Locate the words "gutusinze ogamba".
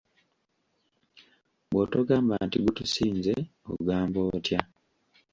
2.63-4.19